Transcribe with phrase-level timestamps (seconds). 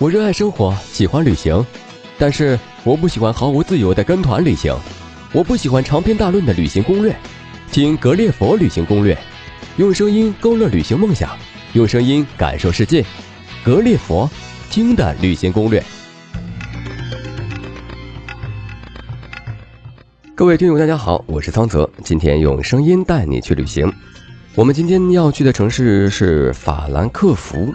[0.00, 1.66] 我热爱生活，喜欢旅行，
[2.16, 4.72] 但是我不喜欢毫无自由的跟团旅行。
[5.32, 7.16] 我不喜欢长篇大论的旅行攻略。
[7.72, 9.18] 听格列佛旅行攻略，
[9.76, 11.36] 用声音勾勒旅行梦想，
[11.72, 13.04] 用声音感受世界。
[13.64, 14.30] 格列佛
[14.70, 15.82] 听的旅行攻略。
[20.36, 23.92] 各位听友，大家好，我是桑泽，今天用声音带你去旅行。
[24.54, 27.74] 我们今天要去的城市是法兰克福。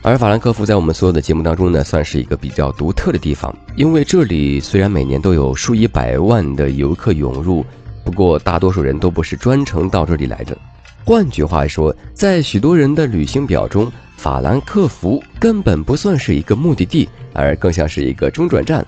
[0.00, 7.64] 而法兰克福在我们所有的节目当中呢，算是一个比较独特的地方，因为这里虽然每年都有数以百万的游客涌入，
[8.04, 10.56] 不过大多数人都不是专程到这里来的。
[11.04, 18.86] 换句话说，在许多人的旅行表中，法兰克福根本不算是一个目的地，而更像是一个中转站。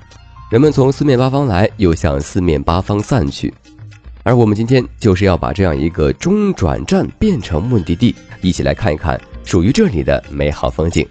[0.51, 3.53] 人们从四面八方来，又向四面八方散去。
[4.23, 9.21] 而我们今天就是要把这样一个中转站变成目的地，一起来看一看。
[9.51, 11.05] 属于这里的美好风景。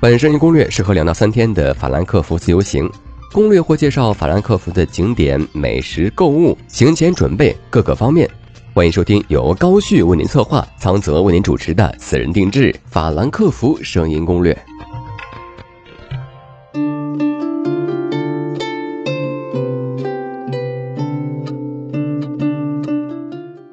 [0.00, 2.88] 本声音攻略适合两到三天的法兰克福自由行。
[3.32, 8.30] 攻略或介绍法兰克福的景点、美食、购物、行前准备各个方面。
[8.72, 14.56] 欢迎收听由高旭为您策划、苍泽为您主持的私人定制法兰克福声音攻略。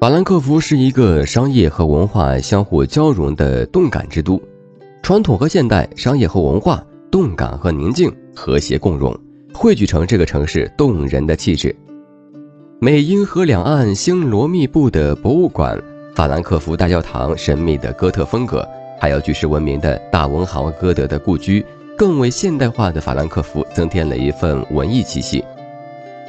[0.02, 4.42] 法兰克福是一个商业和文化相互交融的动感之都，
[5.00, 9.16] 传统和现代、商业和文化、动感和宁静和谐共融，
[9.54, 11.72] 汇聚成这个城市动人的气质。
[12.80, 15.80] 美英河两岸星罗密布的博物馆，
[16.16, 21.64] 法兰克福大教堂神秘的哥特风格，还有举世闻名的大文豪歌德的故居，
[21.96, 25.44] 更为现代化的法兰克福增添了一份文艺气息。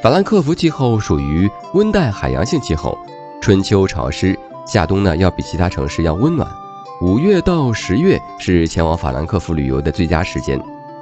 [0.00, 2.96] 法兰克福气候属于温带海洋性气候。
[3.44, 6.48] 春秋潮湿，夏冬呢要比其他城市要温暖。
[7.02, 10.58] 五月到十月是前往法兰克福旅游的最佳时间。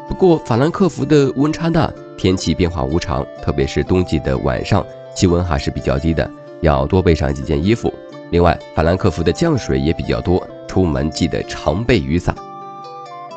[0.09, 6.29] 不过法兰克福的温差大，天气变化无常，特别是冬季的晚上，气温还是比较低的，
[6.63, 7.95] 要多备上几件衣服。
[8.33, 12.35] 另外，法兰克福的降水也比较多，出门记得常备雨伞。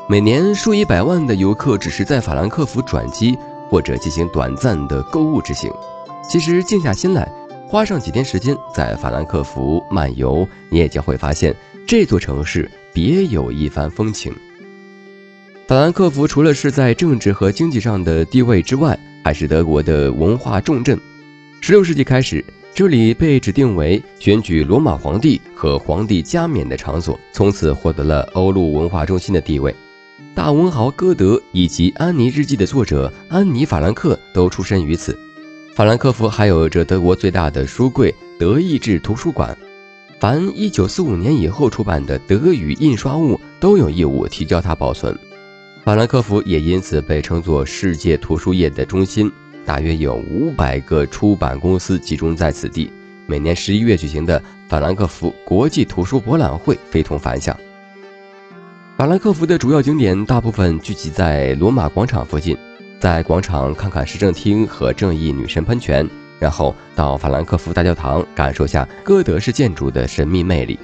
[0.09, 3.37] 每年数以百万的游客只是在法兰克福转机
[3.69, 5.71] 或者进行短暂的购物之行。
[6.27, 7.31] 其实静下心来。
[7.67, 11.53] 花上几天时间在法兰克福漫游，你也将会发现
[11.85, 14.33] 这座城市别有一番风情。
[15.67, 20.97] 法兰克福除了是在政治和经济上的地位之外，还是德国的文化重镇。
[21.61, 29.75] 16世纪开始，这里被指定为选举罗马皇帝和皇帝加冕的场所，从此获得了欧陆文化中心的地位。
[30.35, 35.17] 大文豪歌德以及《安妮日记》的作者安妮·法兰克都出身于此。
[35.75, 39.55] 法兰克福还有着德国最大的书柜——德意志图书馆。
[40.21, 45.13] 凡1945年以后出版的德语印刷物都有义务提交它保存。
[45.83, 49.29] 法兰克福也因此被称作世界图书业的中心，
[49.65, 52.89] 大约有500个出版公司集中在此地。
[53.27, 57.53] 每年11月举行的法兰克福国际图书博览会非同凡响。
[58.95, 62.57] 法兰克福的主要景点大部分聚集在罗马广场附近。
[62.99, 66.07] 在广场看看市政厅和正义女神喷泉，
[66.39, 70.79] 然后到法兰克福大教堂感受下哥德式建筑的神秘魅力。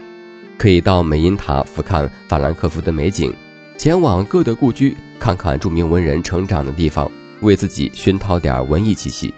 [0.58, 3.34] 可以到美因塔俯瞰法兰克福的美景，
[3.78, 9.34] 前往歌德故居看看著名文人成长的地方，为自己熏陶点文艺气息。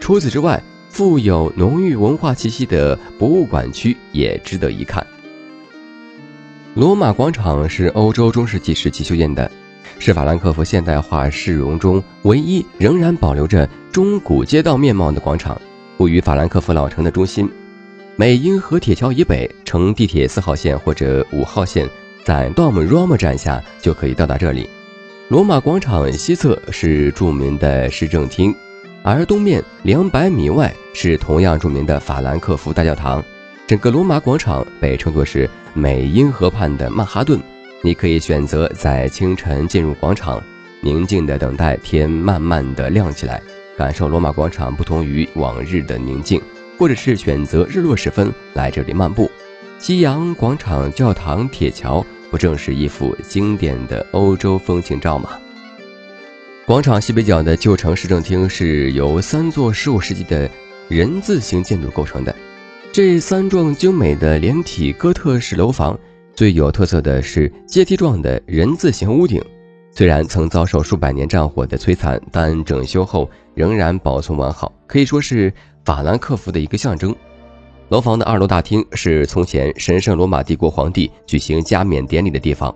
[0.00, 5.06] 除此之外，富有浓郁文化气息的博物馆区也值得一看。
[6.74, 9.48] 罗马广场是欧洲中世纪时期修建的。
[9.98, 15.60] 是法兰克福现代化市容中唯一仍然保留着中古街道面貌的广场，
[15.98, 17.50] 位于法兰克福老城的中心。
[18.16, 21.88] 美因河铁桥以北，乘地铁四号线或者五号线，
[22.24, 24.68] 在 Dom Roma 站下就可以到达这里。
[25.28, 28.54] 罗马广场西侧是著名的市政厅，
[29.02, 33.24] 而东面两百米外是同样著名的法兰克福大教堂。
[33.66, 37.40] 整个罗马广场被称作是美因河畔的曼哈顿。
[37.84, 40.42] 你可以选择在清晨进入广场，
[40.80, 43.42] 宁静的等待天慢慢的亮起来，
[43.76, 46.40] 感受罗马广场不同于往日的宁静；
[46.78, 49.30] 或者是选择日落时分来这里漫步。
[49.78, 55.38] 夕阳广场、教堂、铁桥，不正是一幅经典的欧洲风情照吗？
[56.64, 60.50] 广场西北角的旧城市政厅是由三座15世纪的
[60.88, 62.34] 人字形建筑构成的，
[62.94, 66.00] 这三幢精美的连体哥特式楼房。
[66.34, 69.40] 最有特色的是阶梯状的人字形屋顶，
[69.92, 75.52] 虽然曾遭受数百年战火的摧残，但整修后仍然保存完好，可以说是
[75.84, 77.14] 法兰克福的一个象征。
[77.88, 82.74] 楼房的二楼大厅是从前神圣罗马帝国皇帝举行加冕典礼的地方，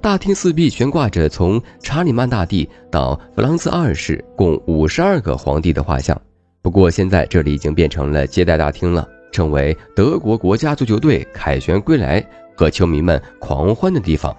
[0.00, 6.18] 大厅四壁悬挂着从查理曼大帝到弗朗兹二世共五十二个皇帝的画像。
[6.62, 12.24] 不过现在这里已经变成了接待大厅了，成为德国国家足球队凯旋归来
[12.60, 14.36] 和球迷们狂欢的地方。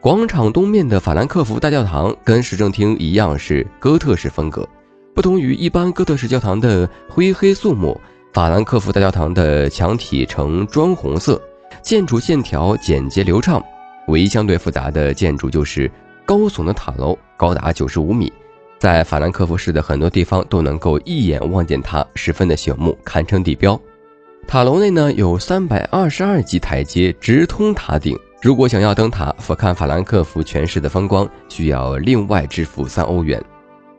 [0.00, 4.68] 广场东面的法兰克福大教堂跟市政厅一样是哥特式风格，
[5.14, 7.98] 不同于一般哥特式教堂的灰黑肃穆，
[8.32, 11.40] 法兰克福大教堂的墙体呈砖红色，
[11.82, 13.64] 建筑线条简洁流畅。
[14.08, 15.88] 唯一相对复杂的建筑就是
[16.26, 18.32] 高耸的塔楼，高达九十五米。
[18.76, 23.80] 在法兰克福市的很多地方都能够一眼望见它，十分的醒目，堪称地标。
[24.46, 28.18] 塔楼内呢有三百二十二级台阶直通塔顶。
[28.40, 33.42] 如果想要登塔俯瞰法兰克福全市的风光，需要另外支付三欧元。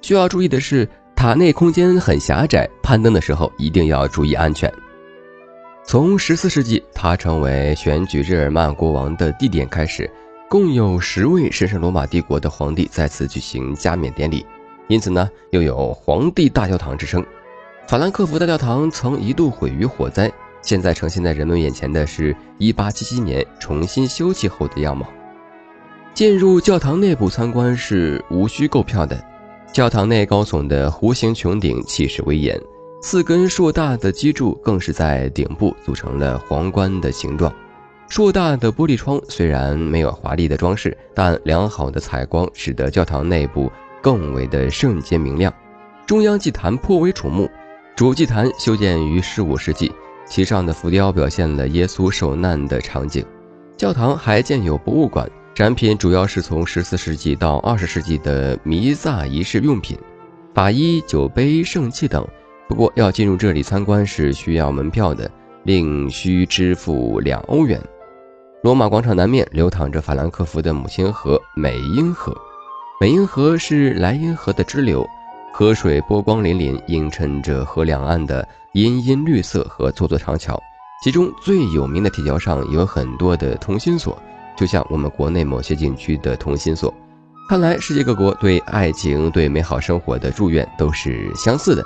[0.01, 4.71] 需要注意的是，塔内空间很狭窄，攀登的时候一定要注意安全。
[5.83, 10.09] 从十四世纪它成为选举日耳曼国王的地点开始，
[10.47, 14.45] 共有十位神圣罗马帝国的皇帝在此举行加冕典礼。
[14.88, 17.25] 因此呢，又有“皇帝大教堂”之称。
[17.88, 20.32] 法兰克福大教堂曾一度毁于火灾，
[20.64, 25.06] 现在呈现在人们眼前的是一八七七年重新修葺后的样貌。
[26.12, 29.24] 进入教堂内部参观是无需购票的。
[29.72, 32.60] 教堂内高耸的弧形穹顶气势威严，
[33.04, 37.54] 四根硕大的基柱更是在顶部组成了皇冠的形状。
[38.08, 43.72] 硕大的玻璃窗虽然没有华丽的装饰，但良好的采光使得教堂内部。
[44.02, 45.54] 更为的圣洁明亮，
[46.06, 47.50] 中央祭坛颇为瞩目。
[47.95, 49.89] 主祭坛修建于十五世纪，
[50.25, 53.25] 其上的浮雕表现了耶稣受难的场景。
[53.77, 59.97] 教堂还建有博物馆，展品主要是从十四世纪到二十世纪的弥撒仪式用品、
[60.53, 62.27] 法衣、酒杯、圣器等。
[62.68, 65.31] 不过要进入这里参观是需要门票的，
[65.63, 67.81] 另需支付两欧元。
[68.62, 72.36] 罗马广场南面流淌着法兰克福的母亲河美因河。
[73.00, 75.07] 美因河是莱茵河的支流，
[75.57, 80.62] 河水波光粼粼，映衬着河两岸的茵茵绿色和座座长桥。
[81.02, 84.22] 其中最有名的铁桥上有很多的同心锁，
[84.57, 86.94] 就像我们国内某些景区的同心锁。
[87.48, 91.86] 看来世界各国对爱情、对美好生活的祝愿都是相似的。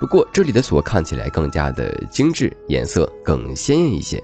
[0.00, 4.18] 不过这里的锁看起来更加的精致，颜色更鲜艳一些。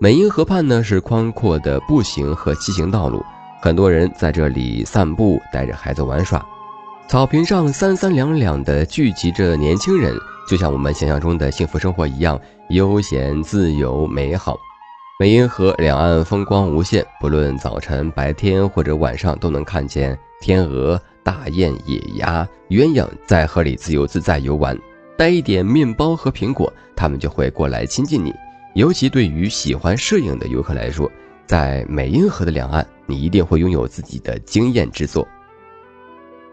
[0.00, 3.22] 美因河畔呢是宽阔的步行和骑行道路。
[3.62, 6.44] 很多人在这里散步，带着孩子玩耍。
[7.06, 10.16] 草坪上三三两两的聚集着年轻人，
[10.48, 12.40] 就像我们想象中的幸福生活一样
[12.70, 14.56] 悠闲、自由、美好。
[15.20, 24.76] 美因河两岸风光无限，不论早晨、白天或者晚上，都能看见天鹅、大雁、野鸭、鸳鸯在河里自由自在游玩。
[25.16, 28.34] 带一点面包和苹果，他们就会过来亲近你。
[28.74, 31.08] 尤其对于喜欢摄影的游客来说。
[31.46, 35.28] 在美因河的两岸，你一定会拥有自己的惊艳之作。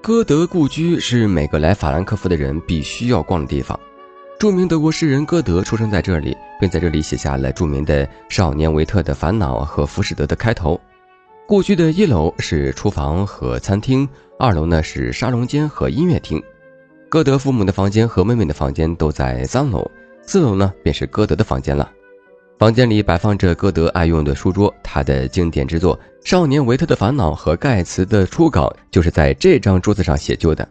[0.03, 3.80] 歌德故居是每个来法兰克福的人必须要逛的地方。
[4.39, 10.81] 著名德国诗人歌德出生在这里，并在这里写下了著名的《少年维特的烦恼》和《浮士德》的开头。
[11.48, 14.09] 故居的一楼是厨房和餐厅，
[14.39, 16.42] 二楼呢是沙龙间和音乐厅。
[17.07, 19.86] 歌德父母的房间和妹妹的房间都在三楼，
[20.24, 21.88] 四楼呢便是歌德的房间了。
[22.61, 30.69] 房间里摆放着歌德爱用的书桌，他的经典之作《少年维特的烦恼》和盖茨的初稿就是在这张桌子上写就的。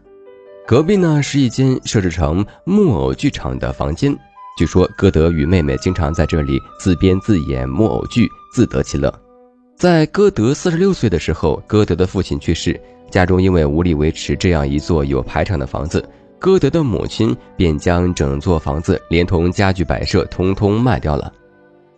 [0.65, 4.17] 隔壁呢是一间设置成木偶剧场的房间，
[4.57, 9.13] 据说歌德与妹妹经常在这里自编自演木偶剧，自得其乐。
[9.75, 21.33] 在歌德四十六岁的时候，歌德的父亲去世，家中因为无力维持这样一座有排场的房子，歌德的母亲便将整座房子连同家具摆设通通卖掉了。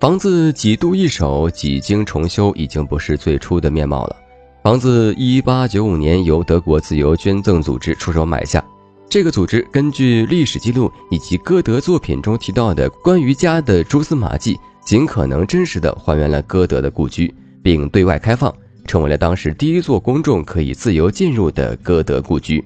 [0.02, 4.16] 房子几度易手，几经重修，已经不是最初的面貌了。
[4.60, 8.64] 房子一八九五年由德国自由捐赠组织出手买下。
[9.08, 17.32] 这个组织根据历史记录以及歌德作品中提到的关于家的蛛丝马迹，尽可能真实的还原了歌德的故居，
[17.62, 18.52] 并对外开放，
[18.88, 22.64] 成为了当时第一座公众可以自由进入的歌德故居。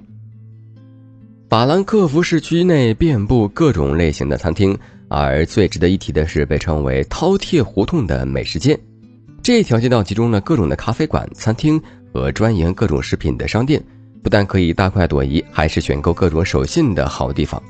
[1.47, 4.75] 法兰克福市区内遍布各种类型的餐厅。
[5.09, 8.77] 而最值得一提的是，被称为“饕餮胡同”的美食街。
[9.41, 11.81] 这条街道集中了各种的咖啡馆、餐厅
[12.13, 13.81] 和专营各种食品的商店，
[14.21, 17.61] 不但可以大快朵颐，还是选购各种手信的好地方。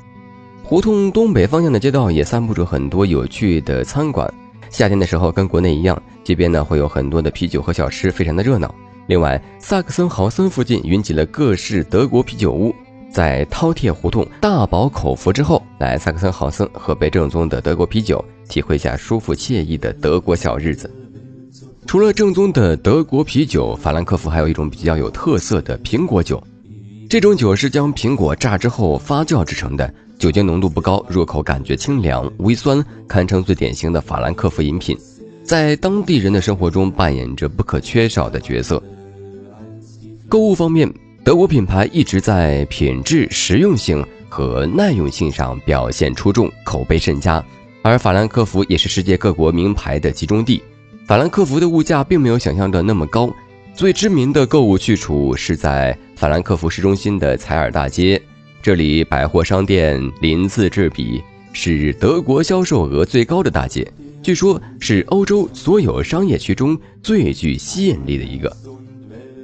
[0.64, 4.32] 胡同东北方向的街道也散布着很多有趣的餐馆。
[4.68, 8.74] 夏天的时候，跟国内一样，街边呢会有很多的啤酒和小吃，非常的热闹。
[9.06, 12.74] 另外，萨克森豪森附近云集了各式德国啤酒屋。
[13.10, 20.90] 在饕餮胡同大饱口福之后，来萨克森豪森喝杯正宗的德国啤酒，体会一下舒服惬意的德国小日子。
[21.86, 26.42] 除了正宗的德国啤酒，法兰克福还有一种比较有特色的苹果酒。
[27.08, 34.94] 这种酒是将苹果榨汁后发酵制成的，酒精浓度不高，入口感觉清凉微酸，堪称最典型的法兰克福饮品，
[35.42, 38.82] 在当地人的生活中扮演着不可缺少的角色。
[40.28, 40.92] 购物方面，
[41.28, 47.44] 德国品牌一直在品质、实用性和耐用性上表现出众，口碑甚佳。
[47.82, 50.62] 而法兰克福也是世界各国名牌的集中地。
[51.06, 53.30] 法兰克福的物价并没有想象的那么高，
[53.74, 58.18] 最知名的购物去处是在法兰克福市中心的采尔大街，
[58.62, 63.86] 这里百货商店鳞次栉比，是德国销售额最高的大街，
[64.22, 68.50] 据说是欧洲所有商业区中最具吸引力的一个。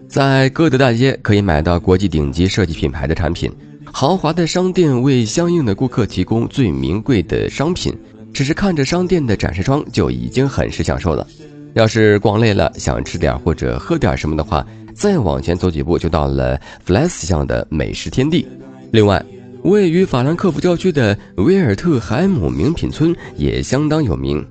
[0.09, 3.51] 在歌德大街可以买到国际顶级设计品牌的产品，
[3.85, 7.93] 豪华的商店为相应的顾客提供最名贵的商品，
[8.33, 11.27] 只是看着商店的展示窗就已经很是享受了。
[11.73, 18.47] 要是逛累了，想吃点或者喝点什么的话，再往前走几步就到了弗莱斯巷的美食天地。
[18.93, 19.25] 另外，
[19.65, 24.47] 位于法兰克福郊区的威尔特海姆名品村也相当有名。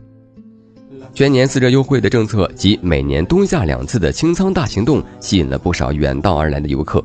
[1.16, 7.04] 全年四折优惠的政策及每年冬夏两次的清仓大行动，吸引了不少远道而来的游客。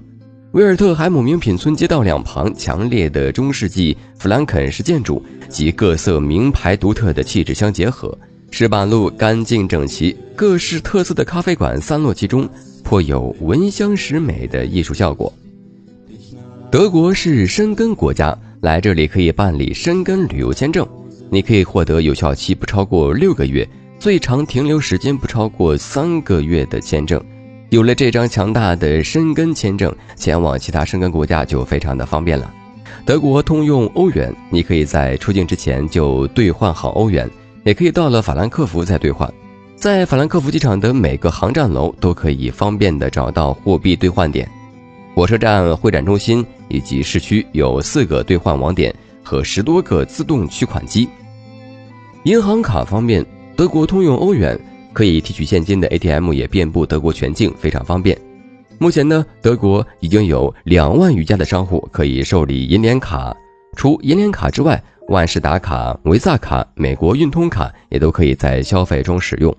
[0.52, 8.16] 威尔特海姆名品村街道两旁强烈的中世纪弗兰肯式建筑及各色名牌独特的气质相结合。
[8.50, 12.48] 石板路干净整齐，各式特色的咖啡馆散落其中，
[12.82, 15.30] 颇有闻香识美的艺术效果。
[16.70, 20.88] 德国是申根国家，来这里可以办理申根旅游签证，
[21.28, 27.20] 你可以获得有效期不超过六个月、最长停留时间不超过三个月的签证。
[27.70, 32.52] 有了这张强大的申根签证，前往其他申根国家就非常的方便了。
[33.04, 37.28] 德国通用欧元，你可以在出境之前就兑换好欧元。
[37.64, 39.30] 也可以到了法兰克福再兑换，
[39.76, 44.48] 在法兰克福机场的每个航站楼都可以方便的找到货币兑换点，
[45.14, 51.06] 火车站会展中心以及市区有四个兑换网点和十多个自动取款机。
[52.22, 53.26] 银行卡方面，
[53.58, 54.56] 德国通用欧元
[54.92, 58.16] 可以提取现金的 ATM 也遍布德国全境，非常方便。
[58.78, 63.36] 目前呢，德国已经有两万余家的商户可以受理银联卡，
[63.76, 64.80] 除银联卡之外。
[65.08, 69.52] 万事达卡、维萨卡、美国运通卡也都可以在消费中使用。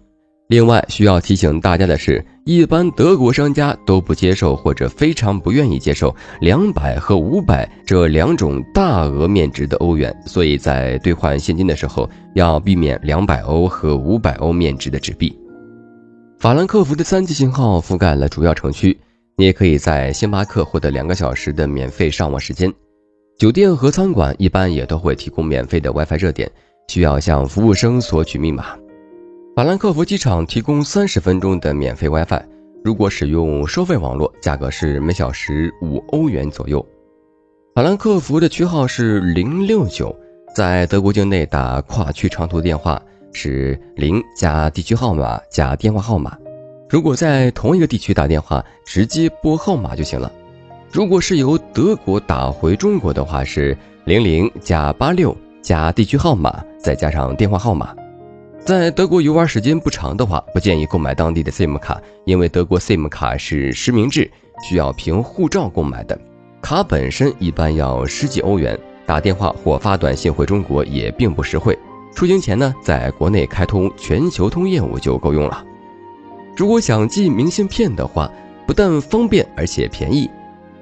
[0.49, 15.37] 另外需要提醒大家的是，一般德国商家都不接受或者非常不愿意接受两百和五百这两种大额面值的欧元，所以在兑换现金的时候要避免两百欧和五百欧面值的纸币。
[16.39, 18.99] 法兰克福的三 G 信号覆盖了主要城区，
[19.37, 22.73] 你也可以在星巴克获得两个小时的免费上网时间。
[23.37, 26.51] 酒店和餐馆一般也都会提供免费的 WiFi 热点，
[26.87, 28.75] 需要向服务生索取密码。
[29.59, 32.41] 法兰克福机场提供三十分钟的免费 WiFi，
[32.81, 36.79] 如果使用收费网络，价格是每小时五欧元左右。
[37.75, 40.15] 法兰克福的区号是零六九，
[40.55, 43.01] 在德国境内打跨区长途电话
[43.33, 46.37] 是零加地区号码加电话号码，
[46.89, 50.31] 如果在同一个地区打电话，直接拨号码就行了。
[50.89, 57.93] 如果是由德国打回中国的话，是零零加八六加地区号码，再加上电话号码。
[58.65, 64.29] 在德国游玩时间不长的话，不建议购买当地的 SIM 卡，因为德国 SIM 卡是实名制，
[64.61, 66.19] 需要凭护照购买的。
[66.61, 71.77] 卡本身一般要十几欧元，打电话或发短信回中国也并不实惠。
[72.13, 75.63] 出行前呢，在国内开通全球通业务就够用了。
[76.55, 78.31] 如果想寄明信片的话，
[78.67, 80.29] 不但方便，而且便宜。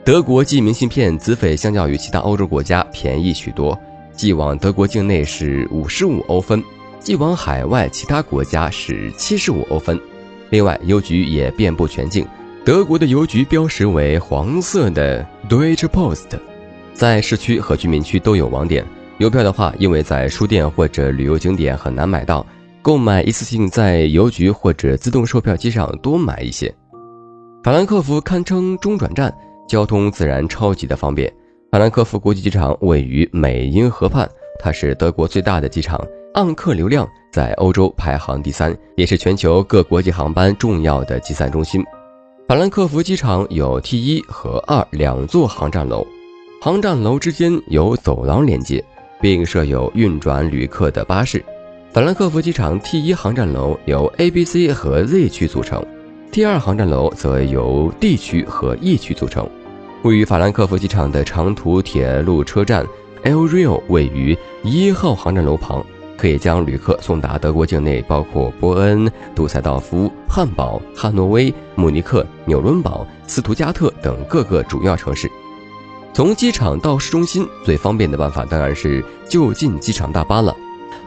[0.03, 3.77] 德国寄明信片资费相较于其他欧洲国家便宜许多，
[4.13, 6.63] 寄往德国境内是五十五欧分，
[6.99, 9.99] 寄往海外其他国家是七十五欧分。
[10.49, 12.25] 另外，邮局也遍布全境，
[12.63, 16.39] 德国的邮局标识为黄色的 Deutsche Post，
[16.93, 18.85] 在市区和居民区都有网点。
[19.17, 22.45] 邮票的话，因为在书店或者旅游景点很难买到，
[22.81, 26.73] 购买一次性在邮局或者自动售票机上多买一些。
[27.63, 29.33] 法兰克福堪称中转站。
[29.67, 31.29] 交通自然超级的方便。
[31.69, 34.25] 法兰克福国际机场位于美因河畔，
[34.57, 36.01] 它是德国最大的机场，
[36.37, 41.83] 按客流量在欧洲排行第三，也是全球各国际航班重要的集散中心。
[42.47, 46.05] 法兰克福机场有 T 一和二两座航站楼，
[46.61, 48.85] 航站楼之间有走廊连接，
[49.19, 51.43] 并设有运转旅客的巴士。
[51.91, 55.83] 法兰克福机场 T 一航站楼由 A、B、C 和 Z 区组成。
[56.31, 59.49] ，T 二航站楼则由 D 区和 E 区组成。
[60.03, 62.85] 位于法兰克福机场的长途铁路车站
[63.23, 65.83] L Rail 位于一号航站楼旁，
[66.17, 75.29] 可以将旅客送达德国境内，包括波恩、杜塞道夫、汉堡、汉诺威、慕尼克、纽伦堡、斯图加特等各个主要城市。
[76.13, 80.55] 从机场到市中心最方便的办法当然是就近机场大巴了。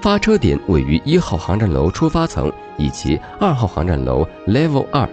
[0.00, 5.06] 发车点位于一号航站楼出发层以及二号航站楼 Level 二。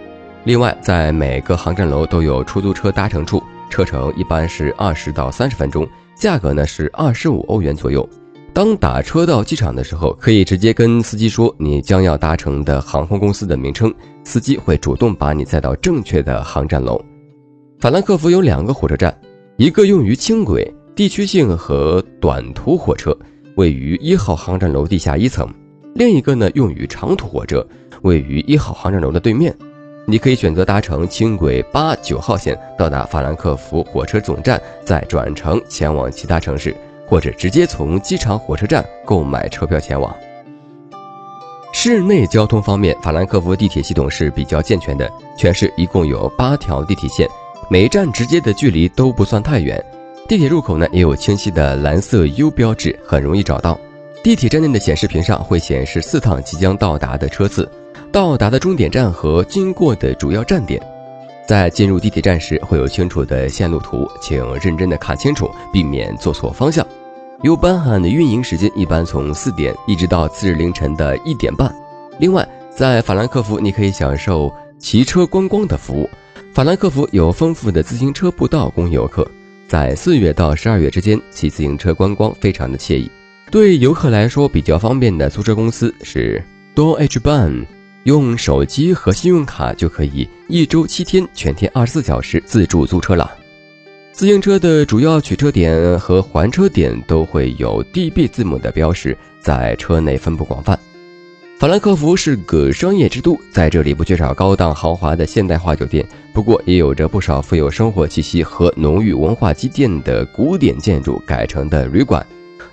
[0.44, 8.08] 另外，在每个航站楼都有出租车搭乘处，车程一般是二十到三十分钟，价格呢是二十五欧元左右。
[8.58, 17.00] 当打车到机场的时候，可以直接跟司机说你将要搭乘的航空公司的名称，司机会主动把你载到正确的航站楼。
[17.78, 19.16] 法兰克福有两个火车站，
[19.58, 23.16] 一个用于轻轨、地区性和短途火车，
[23.54, 25.46] 位于一号航站楼地下一层；
[25.94, 27.64] 另一个呢用于长途火车，
[28.02, 29.56] 位于一号航站楼的对面。
[30.04, 36.74] 你可以选择搭乘轻轨八九号线到达法兰克福火车总站，再转乘前往其他城市。
[37.08, 40.14] 或者直接从机场火车站购买车票前往。
[41.72, 47.28] 市内交通方面，法兰克福地铁系统是比较健全的，全市一共有八条地铁线，
[47.70, 49.82] 每一站直接的距离都不算太远。
[50.26, 53.78] 地铁入口呢也有清晰的蓝色 U 标志，很容易找到。
[54.22, 57.70] 地铁站内的显示屏上会显示四趟即将到达的车次、
[58.10, 60.82] 到达的终点站和经过的主要站点。
[61.48, 66.86] 在进入地铁站时会有清楚的线路图，请认真的看清楚，避免做错方向。
[67.42, 71.74] U 班汉的运营时间一般从四点一直到次日凌晨的一点半。
[72.18, 76.10] 另外，在法兰克福你可以享受骑车观光的服务。
[76.52, 79.26] 法兰克福有丰富的自行车步道供游客，
[79.66, 83.10] 在四月到十二月之间骑自行车观光非常的惬意。
[83.50, 87.64] 对游客来说比较方便的租车公司是 Do H Ban，
[88.04, 93.30] 用手机和信用卡就可以一周七天全天二十四小时自助租车了。
[94.12, 100.76] 自行车的主要取车点和还车点都会有 DB 字母的标识，在车内分布广泛。
[101.58, 112.24] 法兰克福是个商业之都，在这里不缺少高档豪华的现代化酒店，不过也有着不少富有生活气息和浓郁文化积淀的古典建筑改成的旅馆。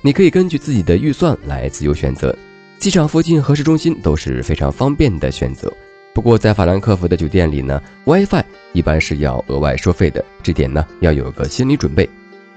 [0.01, 2.35] 你可以根据自己的预算来自由选择。
[2.77, 5.71] 机场附近和市中心都是非常方便的选择。
[6.13, 12.07] 不过在法兰克福的酒店里呢，WiFi 一般是要额外收费的，这点呢要有个心理准备，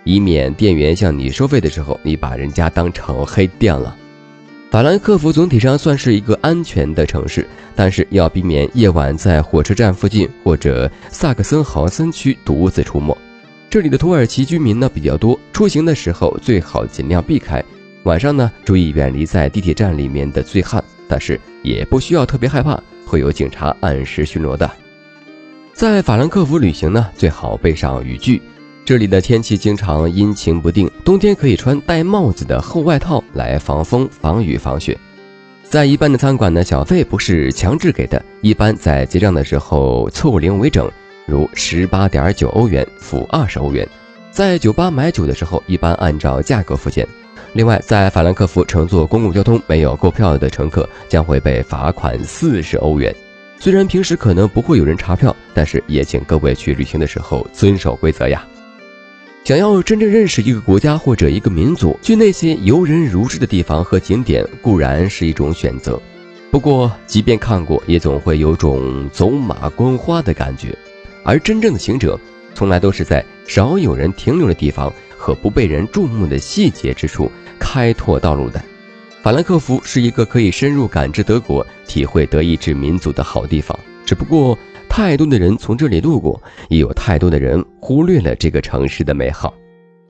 [0.05, 3.97] 以免店员向你收费的时候，你把人家当成黑店了。
[4.71, 13.17] 法兰克福总体上算是一个安全的城市，但是要避免夜晚在火车站附近或者萨克森豪森区独自出没。
[13.71, 17.65] 这里的土耳其居民呢比较多，出行的时候最好尽量避开。
[18.05, 22.81] 晚上呢注意远离在地铁站里面的醉汉，但是也不需要特别害怕。
[23.05, 24.71] 会有警察按时巡逻的。
[25.73, 28.43] 在法兰克福旅行呢，最好备上雨具。
[28.85, 34.95] 这里的天气经常阴晴不定，冬天可以穿戴帽子的厚外套来防风、防雨、防雪。
[35.63, 40.91] 在一般的餐馆呢，小费不是强制给的，一般在结账的时候凑零为整，
[41.27, 43.89] 如十八点九欧元付二十欧元。
[44.31, 47.09] 在酒吧买酒的时候，一般按照价格付钱。
[47.55, 53.15] 另外，在法兰克福乘坐公共交通没有购票的乘客将会被罚款四十欧元。
[53.59, 58.47] 虽然平时可能不会有人查票，但是也请各位去旅行的时候遵守规则呀。
[59.45, 66.01] 想要真正认识一个国家或者一个民族，去那些游人如织的地方和景点固然是一种选择，
[66.51, 70.77] 不过即便看过，也总会有种走马观花的感觉。
[71.25, 72.21] 而真正的行者，
[72.55, 74.93] 从来都是在少有人停留的地方。
[75.29, 78.59] 和不被人注目的细节之处开拓道路的，
[79.23, 83.79] 法兰克福是一个可以深入感知德国、体会德意志民族的好地方。
[84.07, 89.53] 只不过，太多的人从这里路过，也有太多的人忽略了这个城市的美好。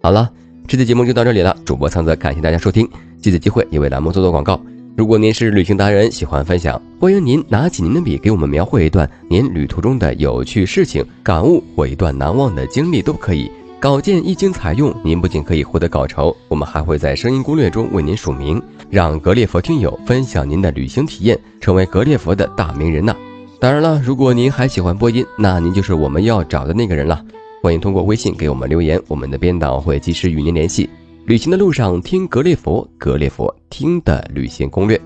[0.00, 0.30] 好了，
[0.68, 1.56] 这期节目就到这里了。
[1.64, 2.88] 主播苍泽，感谢大家收听。
[3.20, 4.62] 借此机会也为栏目做做广告。
[4.96, 13.50] 如果您是旅行达人，喜欢分享，欢迎您拿起您的笔，给我们描绘一段您旅途中的有趣事情、感悟或一段难忘的经历都可以。
[13.80, 18.60] 稿件一经采用，您不仅可以获得稿酬，我们还会在声音攻略中为您署名，
[18.90, 23.14] 让格列佛听友分享您的旅行体验，成为格列佛的大名人呐！
[23.60, 27.24] 当然了，如果您还喜欢播音，那您就是我们要找的那个人了。
[27.62, 30.90] 欢迎通过微信给我们留言，我们的编导会及时与您联系。
[31.26, 35.00] 旅行的路上听格列佛，格列佛听的旅行攻略。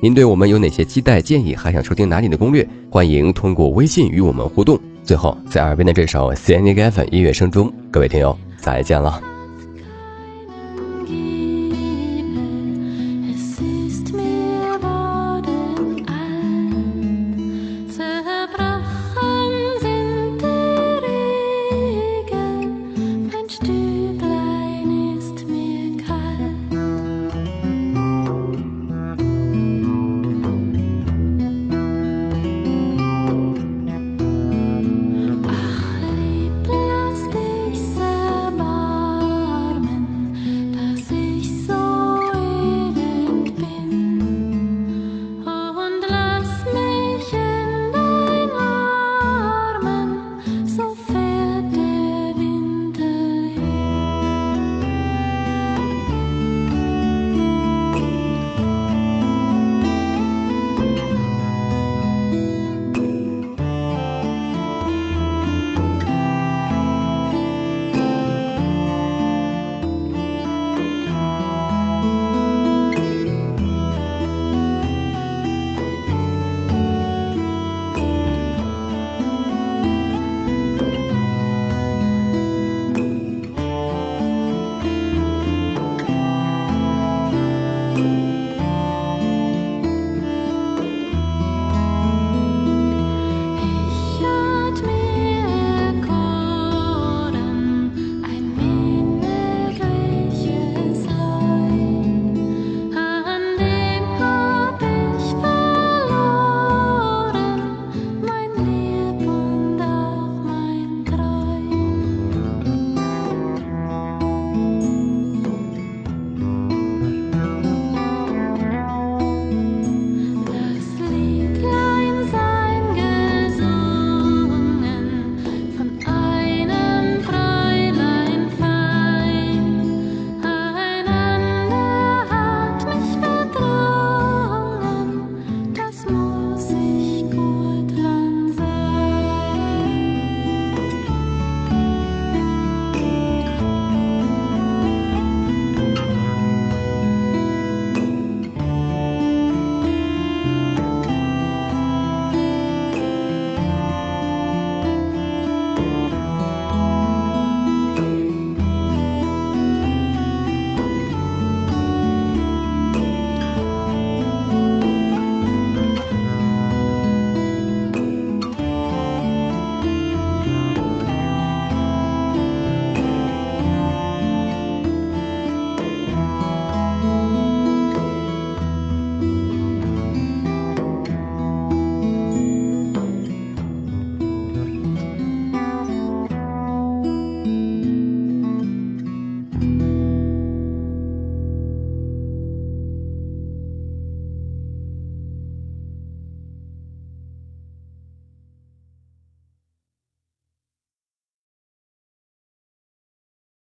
[0.00, 1.56] 您对我们有哪些期待建议？
[1.56, 2.68] 还想收听哪里的攻略？
[2.88, 4.78] 欢迎通过微信与我们互动。
[5.04, 9.31] 最后，在耳边的这首《s a n i g a f f n 音乐声中，各位听友再见了。